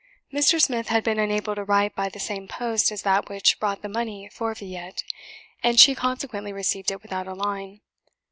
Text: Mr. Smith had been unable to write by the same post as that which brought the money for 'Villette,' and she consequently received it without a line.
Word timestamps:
Mr. 0.33 0.59
Smith 0.59 0.87
had 0.87 1.03
been 1.03 1.19
unable 1.19 1.53
to 1.53 1.63
write 1.63 1.93
by 1.95 2.09
the 2.09 2.19
same 2.19 2.47
post 2.47 2.91
as 2.91 3.03
that 3.03 3.29
which 3.29 3.59
brought 3.59 3.83
the 3.83 3.87
money 3.87 4.27
for 4.33 4.51
'Villette,' 4.55 5.03
and 5.61 5.79
she 5.79 5.93
consequently 5.93 6.51
received 6.51 6.89
it 6.89 7.03
without 7.03 7.27
a 7.27 7.35
line. 7.35 7.81